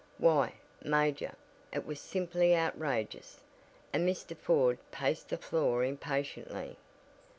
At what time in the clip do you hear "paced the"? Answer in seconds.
4.91-5.37